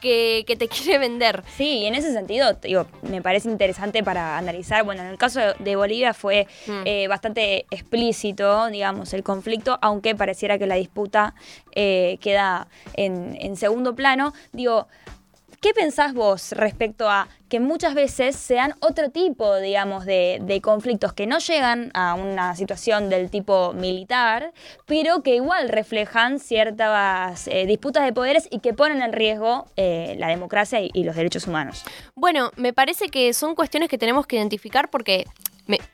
que, 0.00 0.56
te 0.58 0.68
quiere 0.68 0.98
vender. 0.98 1.42
Sí, 1.56 1.78
y 1.78 1.86
en 1.86 1.94
ese 1.94 2.12
sentido, 2.12 2.54
digo, 2.54 2.86
me 3.02 3.22
parece 3.22 3.48
interesante 3.50 4.02
para 4.02 4.38
analizar. 4.38 4.84
Bueno, 4.84 5.02
en 5.02 5.08
el 5.08 5.18
caso 5.18 5.40
de 5.58 5.76
Bolivia 5.76 6.14
fue 6.14 6.46
mm. 6.66 6.82
eh, 6.84 7.08
bastante 7.08 7.66
explícito, 7.70 8.66
digamos, 8.68 9.12
el 9.12 9.22
conflicto, 9.22 9.78
aunque 9.82 10.14
pareciera 10.14 10.58
que 10.58 10.66
la 10.66 10.76
disputa 10.76 11.34
eh, 11.74 12.18
queda 12.20 12.68
en, 12.94 13.36
en 13.40 13.56
segundo 13.56 13.94
plano. 13.94 14.32
Digo, 14.52 14.88
¿Qué 15.60 15.74
pensás 15.74 16.14
vos 16.14 16.52
respecto 16.52 17.10
a 17.10 17.28
que 17.48 17.58
muchas 17.58 17.94
veces 17.94 18.36
sean 18.36 18.74
otro 18.80 19.10
tipo, 19.10 19.56
digamos, 19.56 20.04
de, 20.04 20.60
conflictos 20.62 21.12
que 21.12 21.26
no 21.26 21.38
llegan 21.38 21.90
a 21.94 22.14
una 22.14 22.54
situación 22.54 23.08
del 23.08 23.28
tipo 23.28 23.72
militar, 23.72 24.52
pero 24.86 25.22
que 25.22 25.34
igual 25.34 25.68
reflejan 25.68 26.38
ciertas 26.38 27.48
eh, 27.48 27.66
disputas 27.66 28.04
de 28.04 28.12
poderes 28.12 28.46
y 28.50 28.60
que 28.60 28.72
ponen 28.72 29.02
en 29.02 29.12
riesgo 29.12 29.66
eh, 29.76 30.14
la 30.18 30.28
democracia 30.28 30.78
y, 30.80 31.02
los 31.02 31.16
derechos 31.16 31.48
humanos? 31.48 31.84
Bueno, 32.14 32.52
me 32.56 32.72
parece 32.72 33.08
que 33.08 33.32
son 33.32 33.56
cuestiones 33.56 33.88
que 33.88 33.98
tenemos 33.98 34.26
que 34.26 34.36
identificar 34.36 34.90
porque 34.90 35.26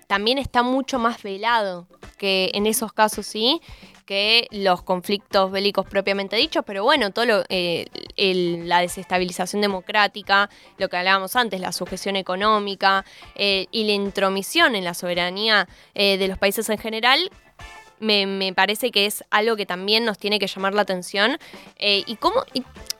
también 0.06 0.38
está 0.38 0.62
mucho 0.62 0.98
más 0.98 1.22
velado 1.22 1.86
que 2.18 2.50
en 2.54 2.66
esos 2.66 2.92
casos, 2.92 3.26
sí, 3.26 3.60
que 4.04 4.46
los 4.50 4.82
conflictos 4.82 5.50
bélicos 5.50 5.86
propiamente 5.86 6.36
dichos, 6.36 6.64
pero 6.66 6.84
bueno, 6.84 7.10
todo 7.10 7.24
lo, 7.24 7.44
eh, 7.48 7.86
la 8.16 8.80
desestabilización 8.80 9.62
democrática, 9.62 10.50
lo 10.78 10.88
que 10.88 10.96
hablábamos 10.96 11.36
antes, 11.36 11.60
la 11.60 11.72
sujeción 11.72 12.16
económica 12.16 13.04
eh, 13.34 13.66
y 13.70 13.84
la 13.84 13.92
intromisión 13.92 14.74
en 14.74 14.84
la 14.84 14.94
soberanía 14.94 15.68
eh, 15.94 16.18
de 16.18 16.28
los 16.28 16.38
países 16.38 16.68
en 16.68 16.78
general, 16.78 17.30
me, 18.00 18.52
parece 18.54 18.90
que 18.90 19.06
es 19.06 19.24
algo 19.30 19.56
que 19.56 19.64
también 19.64 20.04
nos 20.04 20.18
tiene 20.18 20.38
que 20.38 20.46
llamar 20.46 20.74
la 20.74 20.82
atención. 20.82 21.38
y 21.78 22.16
cómo 22.16 22.44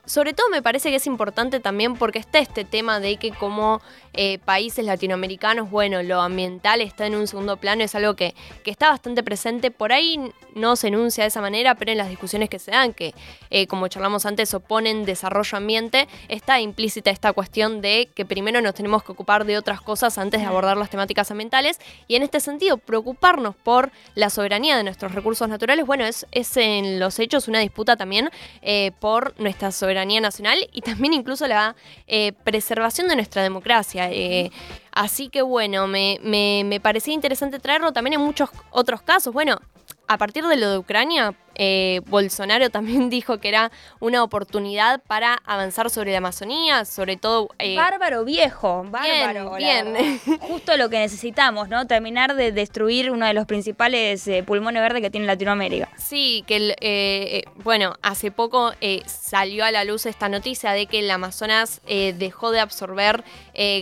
sobre 0.06 0.34
todo 0.34 0.49
me 0.50 0.62
parece 0.62 0.90
que 0.90 0.96
es 0.96 1.06
importante 1.06 1.61
también 1.61 1.96
porque 1.96 2.18
está 2.18 2.38
este 2.38 2.64
tema 2.64 3.00
de 3.00 3.16
que 3.16 3.30
como 3.30 3.80
eh, 4.12 4.38
países 4.38 4.84
latinoamericanos, 4.84 5.70
bueno, 5.70 6.02
lo 6.02 6.20
ambiental 6.20 6.80
está 6.80 7.06
en 7.06 7.14
un 7.14 7.26
segundo 7.26 7.56
plano, 7.56 7.82
es 7.82 7.94
algo 7.94 8.14
que, 8.14 8.34
está 8.64 8.90
bastante 8.90 9.23
presente. 9.23 9.70
Por 9.70 9.92
ahí 9.92 10.20
no 10.54 10.76
se 10.76 10.88
enuncia 10.88 11.25
de 11.25 11.28
esa 11.28 11.40
manera, 11.40 11.75
pero 11.76 11.92
en 11.92 11.99
las 11.99 12.08
discusiones 12.08 12.50
que 12.50 12.58
se 12.58 12.70
dan, 12.70 12.92
que 12.92 13.14
eh, 13.50 13.66
como 13.66 13.88
charlamos 13.88 14.26
antes, 14.26 14.52
oponen 14.52 15.04
desarrollo 15.04 15.56
ambiente, 15.56 16.08
está 16.28 16.61
implícita 16.61 17.11
esta 17.11 17.32
cuestión 17.32 17.80
de 17.80 18.08
que 18.14 18.25
primero 18.25 18.61
nos 18.61 18.75
tenemos 18.75 19.04
que 19.04 19.12
ocupar 19.12 19.44
de 19.44 19.56
otras 19.56 19.80
cosas 19.80 20.18
antes 20.18 20.40
de 20.40 20.46
abordar 20.46 20.76
las 20.76 20.90
temáticas 20.90 21.30
ambientales. 21.30 21.80
Y 22.08 22.16
en 22.16 22.23
este 22.23 22.40
sentido, 22.40 22.78
preocuparnos 22.78 23.54
por 23.56 23.90
la 24.14 24.28
soberanía 24.28 24.76
de 24.76 24.84
nuestros 24.84 25.12
recursos 25.12 25.49
naturales, 25.49 25.87
bueno, 25.87 26.04
es, 26.04 26.26
es 26.32 26.56
en 26.56 26.99
los 26.99 27.18
hechos 27.18 27.49
una 27.49 27.61
disputa 27.61 27.96
también 27.96 28.30
eh, 28.62 28.92
por 29.00 29.38
nuestra 29.40 29.73
soberanía 29.73 29.93
nacional 30.20 30.58
y 30.72 30.80
también 30.82 31.12
incluso 31.14 31.46
la 31.46 31.76
eh, 32.06 32.32
preservación 32.44 33.08
de 33.08 33.16
nuestra 33.16 33.42
democracia. 33.42 34.10
Eh, 34.10 34.50
así 34.92 35.28
que 35.28 35.42
bueno, 35.42 35.86
me, 35.86 36.18
me 36.22 36.80
parecía 36.80 37.14
interesante 37.14 37.58
traerlo 37.58 37.92
también 37.92 38.14
en 38.14 38.20
muchos 38.20 38.50
otros 38.70 39.02
casos. 39.02 39.32
Bueno, 39.32 39.58
a 40.08 40.18
partir 40.18 40.44
de 40.46 40.56
lo 40.56 40.70
de 40.70 40.78
Ucrania, 40.78 41.34
eh, 41.54 42.00
Bolsonaro 42.06 42.70
también 42.70 43.11
dijo 43.11 43.38
que 43.38 43.49
era 43.49 43.70
una 44.00 44.23
oportunidad 44.23 45.02
para 45.06 45.40
avanzar 45.44 45.90
sobre 45.90 46.12
la 46.12 46.18
Amazonía, 46.18 46.84
sobre 46.84 47.16
todo... 47.16 47.49
Eh, 47.58 47.76
bárbaro 47.76 48.25
viejo, 48.25 48.84
bárbaro. 48.88 49.56
Bien, 49.56 50.20
Justo 50.40 50.76
lo 50.76 50.88
que 50.88 50.99
necesitamos, 50.99 51.68
¿no? 51.68 51.87
Terminar 51.87 52.34
de 52.34 52.52
destruir 52.52 53.11
uno 53.11 53.26
de 53.26 53.34
los 53.34 53.46
principales 53.46 54.26
eh, 54.26 54.42
pulmones 54.42 54.82
verdes 54.82 55.02
que 55.02 55.11
tiene 55.11 55.26
Latinoamérica. 55.26 55.88
Sí, 55.96 56.44
que 56.46 57.44
bueno, 57.56 57.94
hace 58.02 58.30
poco 58.30 58.73
salió 59.06 59.64
a 59.64 59.70
la 59.70 59.84
luz 59.84 60.06
esta 60.06 60.28
noticia 60.28 60.73
de 60.73 60.87
que 60.87 61.00
el 61.00 61.11
Amazonas 61.11 61.80
dejó 61.87 62.50
de 62.50 62.61
absorber 62.61 63.25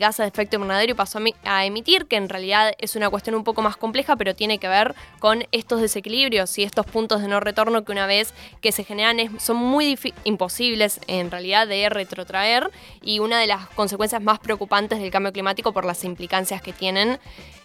gases 0.01 0.25
de 0.25 0.29
efecto 0.29 0.57
invernadero 0.57 0.93
y 0.93 0.95
pasó 0.95 1.19
a, 1.45 1.65
emitir, 1.65 2.07
que 2.07 2.17
en 2.17 2.29
realidad 2.29 2.73
es 2.79 2.97
una 2.97 3.09
cuestión 3.11 3.37
un 3.37 3.45
poco 3.45 3.63
más 3.63 3.77
compleja, 3.77 4.17
pero 4.17 4.35
tiene 4.35 4.59
que 4.59 4.69
ver 4.69 4.95
con 5.19 5.45
estos 5.53 5.81
desequilibrios 5.81 6.59
y 6.59 6.63
estos 6.63 6.87
puntos 6.87 7.23
de 7.23 7.29
no 7.29 7.41
retorno 7.41 7.62
que 7.85 7.93
una 7.93 8.07
vez 8.07 8.35
que 8.61 8.73
se 8.73 8.85
generan 8.85 9.39
son 9.41 9.57
muy 9.57 9.99
imposibles 10.25 11.01
en 11.07 11.31
realidad 11.31 11.67
de 11.69 11.89
retrotraer 11.89 12.71
y 13.03 13.21
una 13.21 13.39
de 13.39 13.47
las 13.47 13.69
consecuencias 13.69 14.23
más 14.23 14.39
preocupantes 14.39 15.01
del 15.01 15.11
cambio 15.11 15.33
climático 15.33 15.73
por 15.73 15.85
las 15.85 16.05
implicancias 16.05 16.61
que 16.61 16.73
tienen 16.73 17.19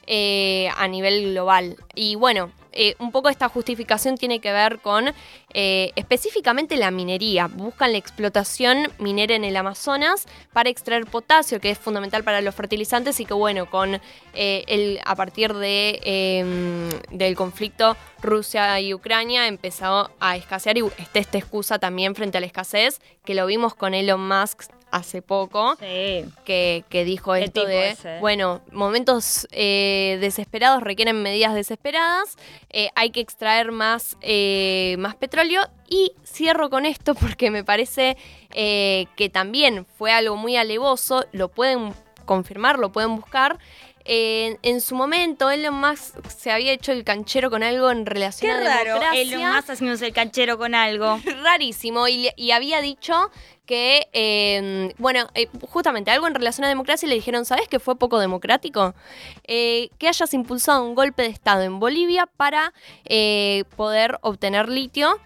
eh, 0.06 0.70
a 0.78 0.88
nivel 0.88 1.32
global. 1.32 1.78
Y 1.96 2.16
bueno, 2.16 2.52
eh, 2.78 2.96
un 3.00 3.12
poco 3.12 3.30
esta 3.30 3.50
justificación 3.50 4.18
tiene 4.18 4.40
que 4.40 4.52
ver 4.54 4.80
con 4.80 5.12
eh, 5.54 5.92
específicamente 5.96 6.78
la 6.78 6.92
minería. 6.92 7.48
Buscan 7.48 7.92
la 7.92 7.98
explotación 7.98 8.90
minera 9.00 9.36
en 9.36 9.44
el 9.44 9.56
Amazonas 9.58 10.26
para 10.54 10.70
extraer 10.70 11.06
potasio, 11.06 11.60
que 11.60 11.72
es 11.72 11.78
fundamental 11.78 12.24
para 12.24 12.42
los 12.42 12.56
fertilizantes 12.56 13.20
y 13.20 13.26
que 13.26 13.34
bueno, 13.34 13.70
con 13.70 14.00
el, 14.34 15.00
a 15.04 15.16
partir 15.16 15.54
de, 15.54 16.00
em, 16.04 16.90
del 17.12 17.36
conflicto 17.36 17.98
Rusia 18.22 18.80
y 18.80 18.94
Ucrania 18.94 19.48
empezó 19.48 20.12
a 20.20 20.38
escasear 20.38 20.78
y 20.78 20.84
está 20.98 21.20
esta 21.20 21.38
excusa 21.38 21.80
también 21.80 22.16
frente 22.16 22.38
a 22.38 22.42
la 22.42 22.48
escasez, 22.48 23.02
que 23.26 23.36
lo 23.36 23.46
vimos 23.46 23.76
con 23.76 23.94
Elon 23.94 24.28
Musk 24.28 24.77
hace 24.92 25.22
poco, 25.22 25.76
Sí. 25.80 26.26
que, 26.46 26.84
que 26.90 27.04
dijo 27.04 27.34
¿Qué 27.34 27.44
esto 27.46 27.66
de, 27.66 27.90
ese? 27.92 28.20
bueno, 28.20 28.62
momentos 28.72 29.48
eh, 29.52 30.18
desesperados 30.22 30.82
requieren 30.82 31.22
medidas 31.22 31.54
desesperadas, 31.54 32.36
eh, 32.70 32.90
hay 32.96 33.10
que 33.10 33.20
extraer 33.20 33.72
más, 33.72 34.18
eh, 34.22 34.96
más 35.00 35.16
petróleo 35.16 35.62
y 35.90 36.14
cierro 36.26 36.70
con 36.70 36.86
esto 36.86 37.16
porque 37.16 37.52
me 37.52 37.64
parece 37.64 38.18
eh, 38.54 39.08
que 39.16 39.30
también 39.30 39.86
fue 39.98 40.12
algo 40.12 40.36
muy 40.38 40.56
alevoso, 40.56 41.26
lo 41.32 41.50
pueden 41.50 41.94
confirmar, 42.26 42.78
lo 42.78 42.92
pueden 42.92 43.16
buscar. 43.16 43.58
Eh, 44.10 44.58
en 44.64 44.80
su 44.80 44.96
momento, 44.96 45.52
Elon 45.52 45.76
Musk 45.76 46.16
se 46.30 46.50
había 46.50 46.72
hecho 46.72 46.94
el 46.94 47.04
canchero 47.04 47.50
con 47.50 47.62
algo 47.62 47.92
en 47.92 48.06
relación 48.06 48.50
Qué 48.50 48.58
a 48.58 48.60
raro, 48.62 48.94
democracia 48.94 49.22
Elon 49.22 49.56
Musk 49.56 49.70
haciéndose 49.70 50.06
el 50.08 50.14
canchero 50.14 50.58
con 50.58 50.74
algo. 50.74 51.20
rarísimo 51.44 52.08
y, 52.08 52.52
había 52.52 52.82
dicho 52.82 53.32
que, 53.66 54.08
eh, 54.14 54.94
bueno, 54.98 55.28
eh, 55.36 55.50
justamente 55.70 56.10
algo 56.10 56.26
en 56.26 56.36
relación 56.36 56.64
a 56.64 56.70
democracia 56.70 57.06
y 57.06 57.10
le 57.10 57.16
dijeron, 57.16 57.44
¿sabes 57.44 57.68
que 57.68 57.80
fue 57.80 57.98
poco 57.98 58.18
democrático? 58.18 58.96
Eh, 59.44 59.90
que 59.98 60.08
hayas 60.08 60.34
impulsado 60.34 60.84
un 60.84 60.96
golpe 60.96 61.24
de 61.24 61.30
Estado 61.30 61.64
en 61.64 61.80
Bolivia 61.80 62.28
para 62.38 62.74
eh, 63.04 63.66
poder 63.76 64.20
obtener 64.22 64.70
litio 64.70 65.20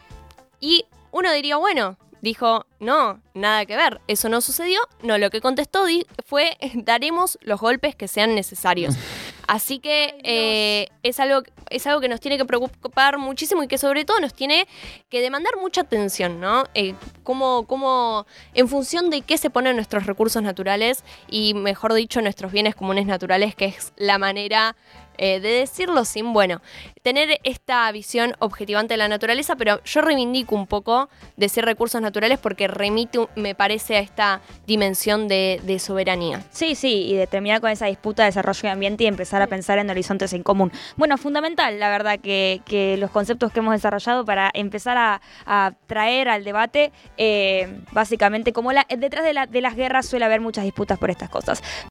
y 0.60 0.86
uno 1.12 1.32
diría, 1.32 1.58
bueno, 1.58 1.98
dijo, 2.22 2.66
no, 2.80 3.20
nada 3.34 3.66
que 3.66 3.76
ver, 3.76 4.00
eso 4.08 4.30
no 4.30 4.42
sucedió. 4.42 4.80
No, 5.04 5.18
lo 5.18 5.30
que 5.30 5.42
contestó 5.42 5.86
di- 5.86 6.06
fue, 6.26 6.58
daremos 6.76 7.38
los 7.42 7.60
golpes 7.60 7.96
que 7.96 8.08
sean 8.08 8.36
necesarios. 8.36 8.96
Así 9.48 9.80
que 9.80 10.16
eh, 10.24 10.88
es, 11.04 11.20
algo, 11.20 11.42
es 11.70 11.86
algo 11.86 12.00
que 12.00 12.08
nos 12.08 12.22
tiene 12.22 12.38
que 12.38 12.46
preocupar 12.46 13.18
muchísimo 13.18 13.64
y 13.64 13.68
que 13.68 13.78
sobre 13.78 14.06
todo 14.06 14.20
nos 14.22 14.34
tiene 14.34 14.66
que 15.10 15.20
demandar 15.20 15.58
mucha 15.60 15.82
atención, 15.82 16.40
¿no? 16.40 16.64
Eh, 16.74 16.94
cómo, 17.24 17.66
cómo- 17.68 18.26
en 18.54 18.70
función 18.70 19.10
de 19.10 19.24
qué 19.24 19.38
se 19.38 19.50
ponen 19.50 19.76
nuestros 19.76 20.06
recursos 20.06 20.42
naturales 20.42 21.04
y, 21.30 21.54
mejor 21.54 21.94
dicho, 21.94 22.22
nuestros 22.22 22.52
bienes 22.54 22.76
comunes 22.76 23.08
naturales, 23.08 23.54
que 23.56 23.66
es 23.66 23.92
la 23.98 24.18
manera 24.18 24.78
eh, 25.18 25.40
de 25.40 25.50
decirlo 25.50 26.06
sin, 26.06 26.34
bueno, 26.34 26.62
tener 27.02 27.40
esta 27.44 27.92
visión 27.92 28.36
objetivante 28.40 28.94
de 28.94 28.98
la 28.98 29.08
naturaleza, 29.08 29.56
pero 29.56 29.84
yo 29.84 30.02
reivindico 30.02 30.56
un 30.56 30.68
poco 30.68 31.10
decir 31.38 31.66
recursos 31.66 32.02
naturales 32.02 32.38
porque 32.40 32.68
remite, 32.68 33.28
me 33.36 33.56
parece, 33.56 33.98
a 33.98 34.00
esta 34.00 34.42
dimensión 34.68 35.28
de, 35.28 35.60
de 35.64 35.80
soberanía. 35.80 36.44
Sí, 36.52 36.76
sí, 36.76 37.08
y 37.08 37.16
de 37.16 37.28
terminar 37.28 37.62
con 37.62 37.70
esa 37.72 37.88
disputa 37.88 38.24
de 38.24 38.28
desarrollo 38.28 38.62
de 38.62 38.70
ambiente 38.70 39.04
y 39.04 39.08
empezar 39.08 39.42
a 39.42 39.48
pensar 39.48 39.80
en 39.80 39.90
horizontes 39.90 40.34
en 40.34 40.44
común. 40.44 40.72
Bueno, 40.96 41.18
fundamental, 41.18 41.80
la 41.80 41.90
verdad, 41.90 42.20
que, 42.20 42.62
que 42.66 42.98
los 42.98 43.10
conceptos 43.12 43.52
que 43.52 43.60
hemos 43.60 43.74
desarrollado 43.74 44.24
para 44.26 44.52
empezar 44.54 44.98
a, 44.98 45.22
a 45.46 45.74
traer 45.88 46.30
al 46.30 46.44
debate, 46.44 46.92
eh, 47.18 47.80
básicamente, 47.92 48.54
como 48.54 48.72
la, 48.74 48.86
detrás 48.96 49.24
de, 49.26 49.34
la- 49.34 49.48
de 49.48 49.62
las 49.62 49.76
guerras 49.76 50.06
suele 50.06 50.26
haber 50.26 50.42
muchas 50.42 50.64
disputas 50.64 51.00
por 51.00 51.10
estas 51.10 51.30
cosas. 51.30 51.64